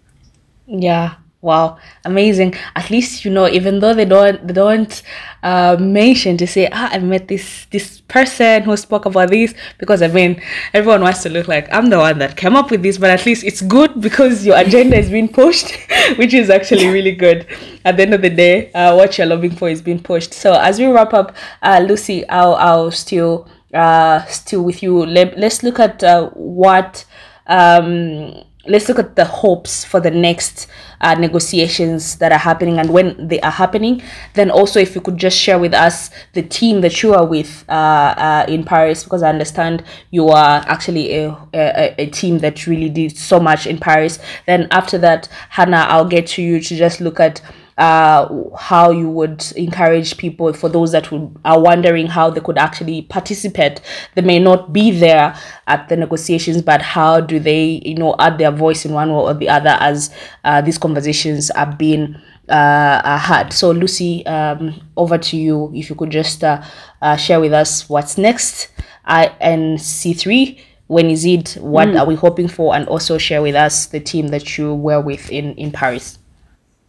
[0.66, 1.76] Yeah, Wow,
[2.06, 2.54] amazing.
[2.74, 5.02] At least you know, even though they don't they don't
[5.42, 10.00] uh, mention to say, ah, I met this this person who spoke about this because
[10.00, 10.40] I mean
[10.72, 13.26] everyone wants to look like I'm the one that came up with this, but at
[13.26, 15.70] least it's good because your agenda is being pushed,
[16.16, 17.46] which is actually really good.
[17.84, 20.32] At the end of the day, uh, what you're lobbying for is being pushed.
[20.32, 25.04] So as we wrap up, uh, Lucy, I'll I'll still uh still with you.
[25.04, 27.04] Let, let's look at uh, what
[27.46, 28.32] um
[28.66, 30.66] let's look at the hopes for the next
[31.00, 34.02] uh, negotiations that are happening and when they are happening.
[34.34, 37.64] Then also if you could just share with us the team that you are with
[37.68, 42.66] uh, uh, in paris because i understand you are actually a, a, a, team that
[42.66, 44.18] really did so much in paris.
[44.46, 47.40] Then after that hannah i'll get to you to just look at
[47.76, 52.58] uh, how you would encourage people for those that would, are wondering how they could
[52.58, 53.80] actually participate.
[54.14, 58.38] They may not be there at the negotiations, but how do they, you know, add
[58.38, 62.16] their voice in one way or the other as uh, these conversations are being
[62.48, 63.52] uh, had.
[63.52, 65.72] So, Lucy, um, over to you.
[65.74, 66.62] If you could just uh,
[67.02, 68.68] uh, share with us what's next.
[69.08, 70.60] INC three.
[70.86, 71.54] When is it?
[71.60, 71.98] What mm.
[71.98, 72.74] are we hoping for?
[72.74, 76.18] And also share with us the team that you were with in in Paris.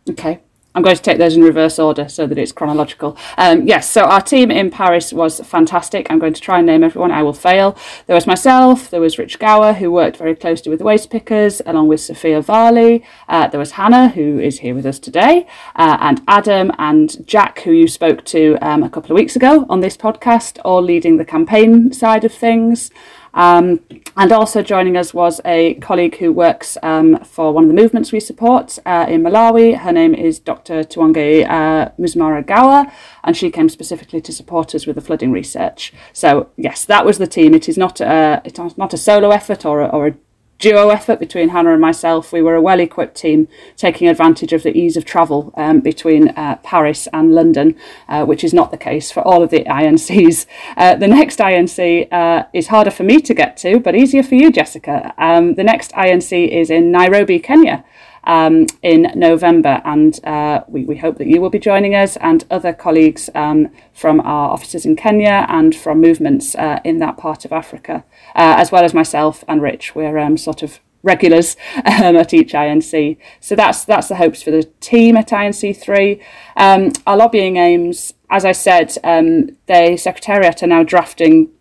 [0.10, 0.42] Okay.
[0.76, 3.18] I'm going to take those in reverse order so that it's chronological.
[3.38, 6.08] Um, yes, so our team in Paris was fantastic.
[6.10, 7.12] I'm going to try and name everyone.
[7.12, 7.78] I will fail.
[8.08, 11.62] There was myself, there was Rich Gower, who worked very closely with the waste pickers,
[11.66, 13.06] along with Sophia Varley.
[13.30, 17.60] Uh, there was Hannah, who is here with us today, uh, and Adam and Jack,
[17.62, 21.16] who you spoke to um, a couple of weeks ago on this podcast, all leading
[21.16, 22.92] the campaign side of things.
[23.36, 23.82] Um,
[24.18, 28.14] and also joining us was a colleague who works um, for one of the movements
[28.14, 29.78] we support uh, in Malawi.
[29.78, 30.84] Her name is Dr.
[30.84, 32.92] Tuwange uh, Gawa,
[33.26, 35.92] and she came specifically to support us with the flooding research.
[36.14, 37.54] So yes, that was the team.
[37.54, 40.16] It is not a, it's not a solo effort or a, or a
[40.60, 42.32] duo effort between Hannah and myself.
[42.32, 46.30] We were a well equipped team taking advantage of the ease of travel um, between
[46.30, 47.76] uh, Paris and London,
[48.08, 50.46] uh, which is not the case for all of the INCs.
[50.78, 54.36] Uh, the next INC uh, is harder for me to get to, but easier for
[54.36, 55.14] you, Jessica.
[55.18, 57.84] Um, the next INC is in Nairobi, Kenya
[58.26, 59.82] um, in November.
[59.86, 63.70] And uh, we, we hope that you will be joining us and other colleagues um,
[63.94, 68.04] from our offices in Kenya and from movements uh, in that part of Africa,
[68.36, 69.96] uh, as well as myself and Rich.
[69.96, 73.18] We're um, sort of regulars um, at each INC.
[73.40, 76.22] So that's that's the hopes for the team at INC3.
[76.58, 81.52] Um, our lobbying aims, as I said, um, the Secretariat are now drafting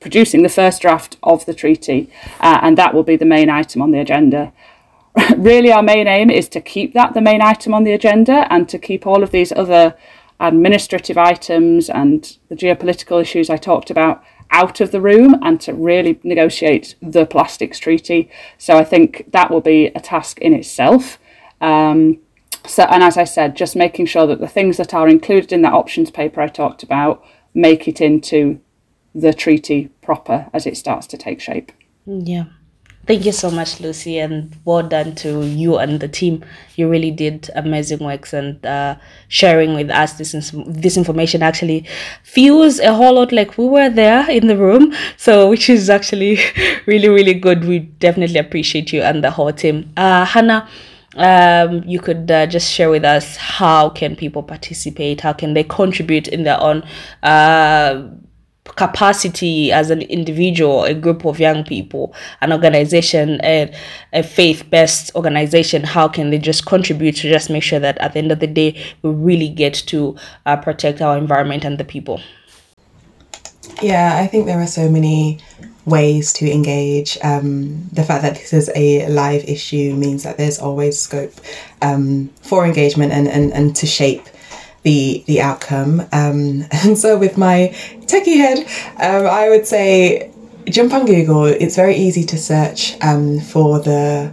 [0.00, 3.80] producing the first draft of the treaty, uh, and that will be the main item
[3.80, 4.52] on the agenda.
[5.36, 8.68] Really our main aim is to keep that the main item on the agenda and
[8.68, 9.94] to keep all of these other
[10.40, 15.72] administrative items and the geopolitical issues I talked about out of the room and to
[15.74, 18.30] really negotiate the plastics treaty.
[18.58, 21.18] So I think that will be a task in itself.
[21.60, 22.20] Um,
[22.66, 25.62] so, and as I said, just making sure that the things that are included in
[25.62, 27.24] that options paper I talked about
[27.54, 28.60] make it into
[29.14, 31.72] the treaty proper as it starts to take shape.
[32.04, 32.44] Yeah.
[33.06, 36.44] Thank you so much, Lucy, and well done to you and the team.
[36.74, 38.96] You really did amazing works, and uh,
[39.28, 40.32] sharing with us this
[40.66, 41.86] this information actually
[42.24, 44.92] feels a whole lot like we were there in the room.
[45.16, 46.40] So, which is actually
[46.86, 47.64] really, really good.
[47.64, 49.92] We definitely appreciate you and the whole team.
[49.96, 50.68] Uh, Hannah,
[51.14, 55.20] um, you could uh, just share with us how can people participate?
[55.20, 56.82] How can they contribute in their own
[57.22, 58.02] uh,
[58.74, 63.72] capacity as an individual, a group of young people, an organization, a,
[64.12, 68.12] a faith based organization, how can they just contribute to just make sure that at
[68.12, 71.84] the end of the day, we really get to uh, protect our environment and the
[71.84, 72.20] people?
[73.82, 75.38] Yeah, I think there are so many
[75.84, 77.16] ways to engage.
[77.22, 81.32] Um, the fact that this is a live issue means that there's always scope
[81.82, 84.22] um, for engagement and, and, and to shape
[84.86, 86.00] the the outcome.
[86.12, 87.74] Um, and so with my
[88.06, 88.58] techie head,
[88.98, 90.30] um, I would say
[90.66, 91.44] jump on Google.
[91.44, 94.32] It's very easy to search um, for the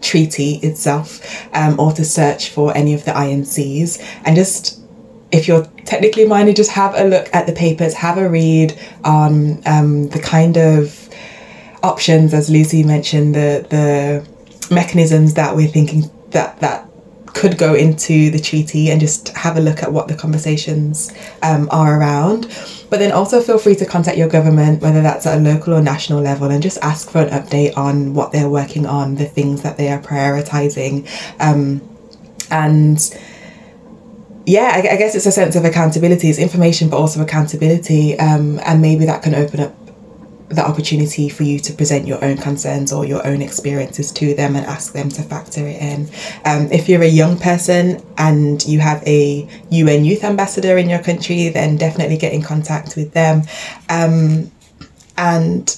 [0.00, 1.20] treaty itself
[1.54, 4.80] um, or to search for any of the INCs and just
[5.30, 9.62] if you're technically minded just have a look at the papers have a read on
[9.64, 11.08] um, the kind of
[11.84, 16.91] options as lucy mentioned the the mechanisms that we're thinking that that
[17.34, 21.12] could go into the treaty and just have a look at what the conversations
[21.42, 22.42] um, are around.
[22.90, 25.82] But then also feel free to contact your government, whether that's at a local or
[25.82, 29.62] national level, and just ask for an update on what they're working on, the things
[29.62, 31.08] that they are prioritizing.
[31.40, 31.80] Um,
[32.50, 32.98] and
[34.44, 36.28] yeah, I, I, guess it's a sense of accountability.
[36.28, 38.18] It's information, but also accountability.
[38.18, 39.74] Um, and maybe that can open up
[40.54, 44.56] the opportunity for you to present your own concerns or your own experiences to them
[44.56, 46.08] and ask them to factor it in.
[46.44, 51.02] Um, if you're a young person and you have a UN youth ambassador in your
[51.02, 53.42] country, then definitely get in contact with them.
[53.88, 54.50] Um,
[55.16, 55.76] and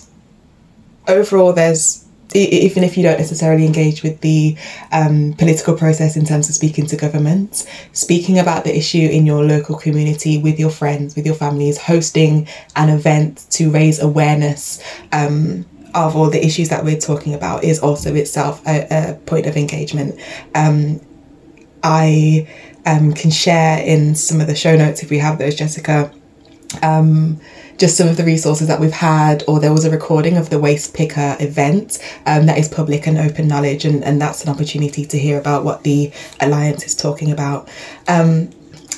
[1.08, 2.03] overall, there's
[2.34, 4.56] even if you don't necessarily engage with the
[4.92, 9.44] um, political process in terms of speaking to governments, speaking about the issue in your
[9.44, 14.82] local community with your friends, with your families, hosting an event to raise awareness
[15.12, 15.64] um,
[15.94, 19.56] of all the issues that we're talking about is also itself a, a point of
[19.56, 20.18] engagement.
[20.56, 21.00] Um,
[21.84, 22.48] I
[22.84, 26.12] um, can share in some of the show notes if we have those, Jessica
[26.82, 27.40] um,
[27.78, 30.58] just some of the resources that we've had, or there was a recording of the
[30.58, 35.04] waste picker event um, that is public and open knowledge, and, and that's an opportunity
[35.04, 37.68] to hear about what the Alliance is talking about.
[38.08, 38.50] Um,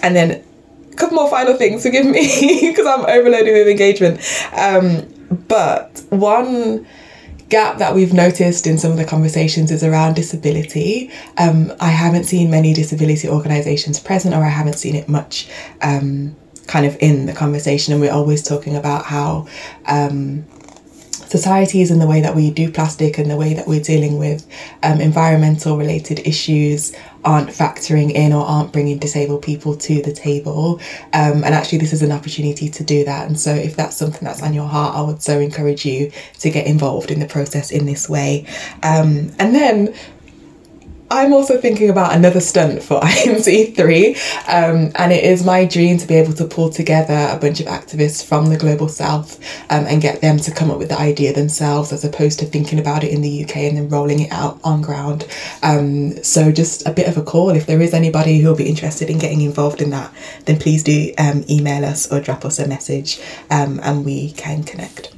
[0.03, 0.45] and then
[0.93, 4.21] a couple more final things, forgive me, because I'm overloaded with engagement.
[4.53, 5.09] Um,
[5.49, 6.87] but one
[7.49, 11.11] gap that we've noticed in some of the conversations is around disability.
[11.39, 15.49] Um, I haven't seen many disability organisations present, or I haven't seen it much
[15.83, 16.37] um,
[16.67, 19.47] kind of in the conversation, and we're always talking about how
[19.87, 20.45] um,
[21.29, 24.47] societies and the way that we do plastic and the way that we're dealing with
[24.83, 26.95] um, environmental related issues
[27.25, 30.81] aren't factoring in or aren't bringing disabled people to the table.
[31.13, 33.27] Um, and actually, this is an opportunity to do that.
[33.27, 36.51] And so, if that's something that's on your heart, I would so encourage you to
[36.51, 38.47] get involved in the process in this way.
[38.83, 39.95] Um, and then
[41.09, 44.17] I'm also thinking about another stunt for INC3,
[44.49, 47.67] um, and it is my dream to be able to pull together a bunch of
[47.67, 49.39] activists from the global south
[49.71, 52.81] um, and get them to come up with the idea themselves as opposed to thinking
[52.81, 55.29] about it in the UK and then rolling it out on ground.
[55.63, 58.69] Um, so, just a bit of a call if there is anybody who will be
[58.69, 60.13] interested in getting involved in that,
[60.47, 64.65] then please do um, email us or drop us a message um, and we can
[64.65, 65.16] connect.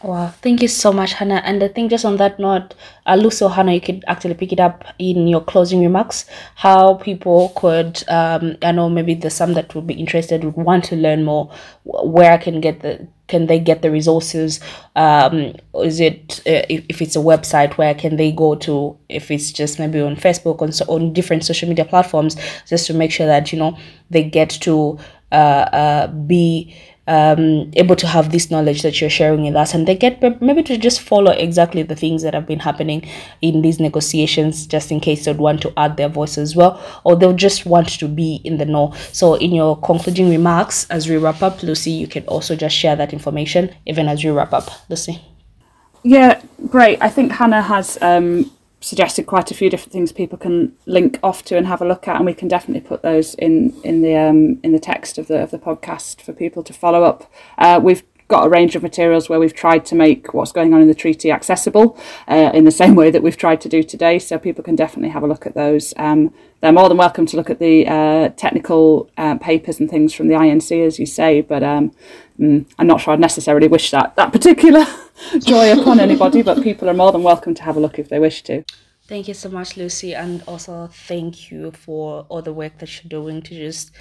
[0.00, 1.42] Wow, thank you so much, Hannah.
[1.44, 4.52] And I think just on that note, uh, Lucy or Hannah, you could actually pick
[4.52, 6.24] it up in your closing remarks.
[6.54, 10.84] How people could, um, I know maybe there's some that would be interested, would want
[10.84, 11.50] to learn more.
[11.82, 14.60] Where I can get the, can they get the resources?
[14.94, 18.96] Um, is it uh, if, if it's a website where can they go to?
[19.08, 22.36] If it's just maybe on Facebook on so on different social media platforms,
[22.68, 23.76] just to make sure that you know
[24.10, 24.98] they get to
[25.32, 26.74] uh, uh be
[27.08, 30.62] um, able to have this knowledge that you're sharing with us and they get maybe
[30.62, 33.08] to just follow exactly the things that have been happening
[33.40, 37.16] in these negotiations just in case they'd want to add their voice as well or
[37.16, 38.94] they'll just want to be in the know.
[39.12, 42.94] So in your concluding remarks as we wrap up lucy you can also just share
[42.96, 44.68] that information even as we wrap up.
[44.90, 45.22] Lucy?
[46.02, 46.98] Yeah great.
[47.00, 48.50] I think hannah has um,
[48.80, 52.06] suggested quite a few different things people can link off to and have a look
[52.06, 55.28] at, and we can definitely put those in in the um, in the text of
[55.28, 57.30] the of the podcast for people to follow up.
[57.56, 60.82] Uh, we've got a range of materials where we've tried to make what's going on
[60.82, 61.98] in the treaty accessible
[62.28, 64.18] uh, in the same way that we've tried to do today.
[64.18, 65.94] So people can definitely have a look at those.
[65.96, 70.12] Um, they're more than welcome to look at the uh, technical uh, papers and things
[70.12, 71.92] from the INC, as you say, but um,
[72.38, 74.84] mm, I'm not sure I'd necessarily wish that that particular
[75.38, 76.42] joy upon anybody.
[76.42, 78.64] But people are more than welcome to have a look if they wish to.
[79.06, 83.08] Thank you so much, Lucy, and also thank you for all the work that you're
[83.08, 83.92] doing to just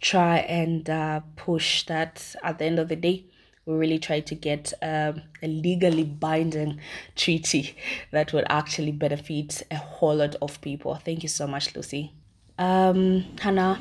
[0.00, 3.24] try and uh, push that at the end of the day
[3.66, 6.80] we really tried to get um, a legally binding
[7.16, 7.76] treaty
[8.10, 10.94] that would actually benefit a whole lot of people.
[10.96, 12.12] Thank you so much, Lucy.
[12.58, 13.80] Um, Hannah?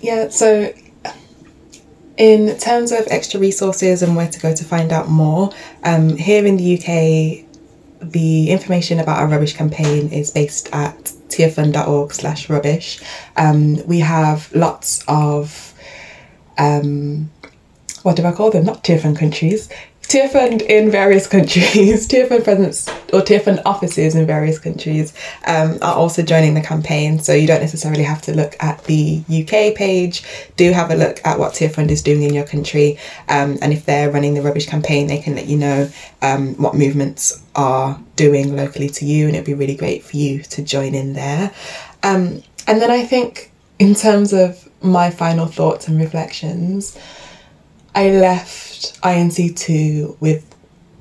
[0.00, 0.72] Yeah, so
[2.16, 5.50] in terms of extra resources and where to go to find out more,
[5.84, 7.44] um, here in the UK,
[8.00, 10.96] the information about our rubbish campaign is based at
[11.28, 13.00] tearfund.org slash rubbish.
[13.36, 15.74] Um, we have lots of
[16.58, 17.30] um,
[18.06, 18.64] what do I call them?
[18.64, 19.68] Not different countries.
[20.00, 25.12] Fund in various countries, Fund presence or Fund offices in various countries
[25.44, 27.18] um, are also joining the campaign.
[27.18, 30.22] So you don't necessarily have to look at the UK page.
[30.56, 32.96] Do have a look at what Fund is doing in your country.
[33.28, 35.90] Um, and if they're running the rubbish campaign, they can let you know
[36.22, 39.26] um, what movements are doing locally to you.
[39.26, 41.52] And it'd be really great for you to join in there.
[42.04, 43.50] Um, and then I think,
[43.80, 46.96] in terms of my final thoughts and reflections,
[47.96, 50.54] I left INC2 with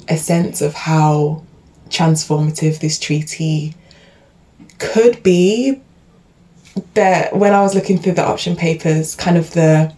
[0.07, 1.43] a sense of how
[1.89, 3.75] transformative this treaty
[4.79, 5.81] could be.
[6.93, 9.93] That when I was looking through the option papers, kind of the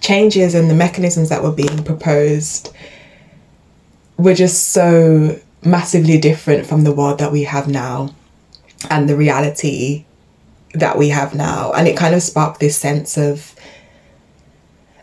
[0.00, 2.74] changes and the mechanisms that were being proposed
[4.18, 8.14] were just so massively different from the world that we have now
[8.90, 10.04] and the reality
[10.74, 11.72] that we have now.
[11.72, 13.53] And it kind of sparked this sense of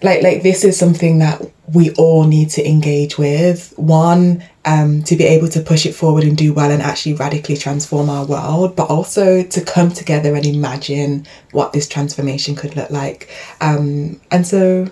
[0.03, 1.41] like like this is something that
[1.73, 3.73] we all need to engage with.
[3.77, 7.57] One um, to be able to push it forward and do well and actually radically
[7.57, 12.89] transform our world but also to come together and imagine what this transformation could look
[12.89, 13.29] like.
[13.61, 14.87] Um, and so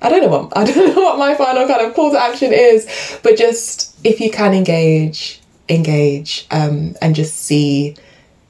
[0.00, 2.52] I don't know what I don't know what my final kind of call to action
[2.52, 7.96] is but just if you can engage engage um, and just see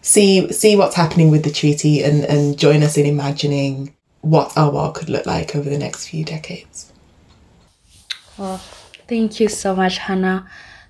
[0.01, 4.73] see see what's happening with the treaty and and join us in imagining what our
[4.73, 6.93] world could look like over the next few decades.
[8.39, 8.59] Well,
[9.09, 10.49] thank you so much, Hannah.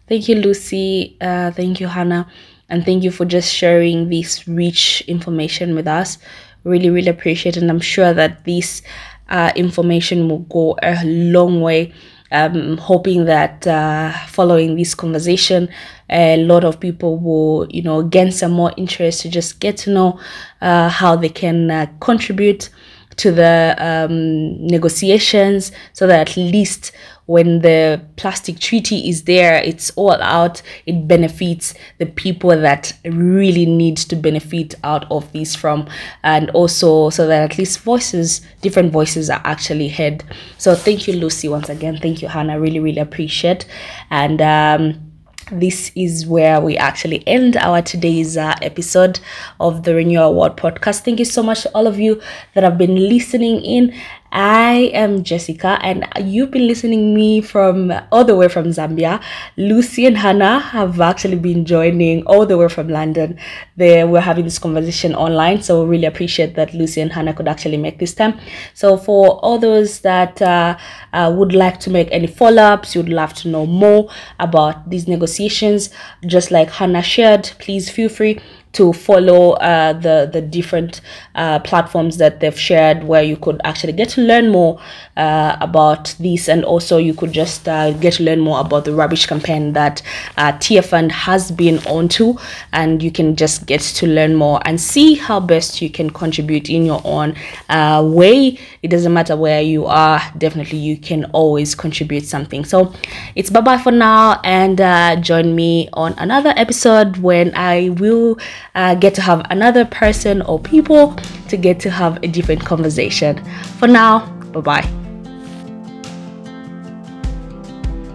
[0.09, 1.17] Thank you, Lucy.
[1.21, 2.31] Uh, thank you, Hannah.
[2.69, 6.19] And thank you for just sharing this rich information with us.
[6.65, 7.63] Really, really appreciate it.
[7.63, 8.83] And I'm sure that this
[9.29, 11.93] uh, information will go a long way.
[12.31, 15.69] Um, hoping that uh, following this conversation,
[16.09, 19.91] a lot of people will, you know, gain some more interest to just get to
[19.91, 20.19] know
[20.63, 22.71] uh, how they can uh, contribute
[23.17, 26.93] to the um, negotiations so that at least
[27.27, 30.61] when the plastic treaty is there it's all out.
[30.87, 35.89] It benefits the people that really need to benefit out of this from
[36.23, 40.25] and also so that at least voices different voices are actually heard.
[40.59, 41.99] So thank you lucy once again.
[41.99, 42.61] Thank you hannah.
[42.61, 43.67] Really really appreciate.
[44.11, 45.12] And um
[45.51, 49.21] this is where we actually end our today's uh, episode
[49.61, 51.05] of the Renew Our World podcast.
[51.05, 52.21] Thank you so much to all of you
[52.55, 53.95] that have been listening in
[54.33, 59.23] I am Jessica, and you've been listening me from all the way from Zambia.
[59.59, 63.39] Lucy and Hannah have actually been joining all the way from London.
[63.77, 67.47] They were having this conversation online, so we really appreciate that Lucy and Hannah could
[67.47, 68.41] actually make this time.
[68.73, 70.79] So for all those that uh,
[71.13, 74.09] uh, would like to make any follow-ups, you'd love to know more
[74.41, 75.91] about these negotiations,
[76.25, 78.41] just like Hannah shared, please feel free
[78.73, 81.01] to follow uh, the the different
[81.35, 84.81] uh, platforms that they've shared where you could actually get to learn more
[85.17, 86.49] uh, about this.
[86.49, 90.03] And also you could just uh, get to learn more about the rubbish campaign that
[90.37, 92.35] uh, Fund has been onto.
[92.73, 96.71] And you can just get to learn more and see how best you can contribute
[96.71, 97.35] in your own
[97.69, 98.59] uh, way.
[98.83, 102.65] It doesn't matter where you are definitely you can always contribute something.
[102.65, 102.93] So
[103.35, 104.41] it's bye bye for now.
[104.45, 108.39] And uh, join me on another episode when I will
[108.75, 111.15] uh, get to have another person or people
[111.49, 113.43] to get to have a different conversation.
[113.79, 115.03] For now, bye bye.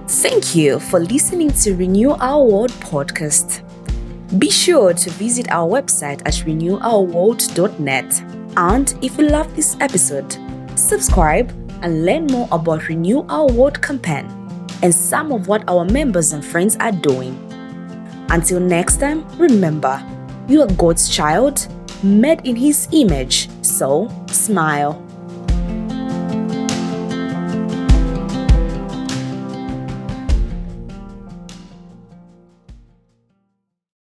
[0.08, 3.64] Thank you for listening to Renew Our World podcast.
[4.40, 8.22] Be sure to visit our website at renewourworld.net.
[8.58, 10.38] And if you love this episode,
[10.76, 14.26] subscribe and learn more about Renew Our World campaign
[14.82, 17.36] and some of what our members and friends are doing.
[18.30, 20.04] Until next time, remember
[20.48, 21.68] you are God's child,
[22.04, 25.07] made in His image, so smile.